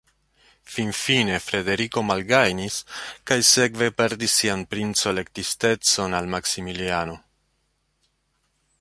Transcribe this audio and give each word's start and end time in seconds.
Finfine 0.75 1.35
Frederiko 1.47 2.03
malgajnis 2.07 2.79
kaj 3.31 3.37
sekve 3.51 3.91
perdis 4.01 4.39
sian 4.41 4.67
princo-elektistecon 4.75 6.21
al 6.23 6.35
Maksimiliano. 6.37 7.21